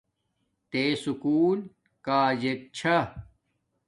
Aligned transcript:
تے 0.71 0.83
سکُول 1.03 1.59
کاجک 2.05 2.59
چھا 2.77 2.97